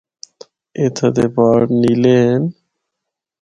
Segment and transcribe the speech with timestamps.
[0.79, 2.43] اِتھا دے پہاڑ نیلے ہن۔